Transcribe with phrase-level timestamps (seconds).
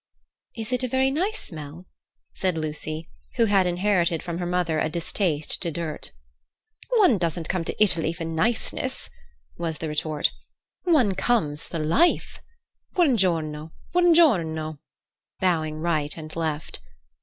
[0.55, 1.85] "Is it a very nice smell?"
[2.33, 6.11] said Lucy, who had inherited from her mother a distaste to dirt.
[6.97, 9.11] "One doesn't come to Italy for niceness,"
[9.59, 10.31] was the retort;
[10.85, 12.39] "one comes for life.
[12.95, 13.73] Buon giorno!
[13.93, 14.79] Buon giorno!"
[15.39, 16.79] bowing right and left.